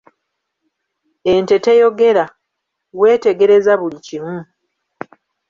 [1.33, 2.25] Ente teyogera,
[2.99, 4.37] weetegereza buli kimu.